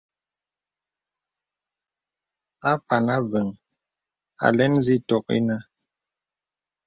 [2.71, 3.47] Apàn Avə̄ŋ
[4.45, 5.61] alɛ̄n zitok inə̀.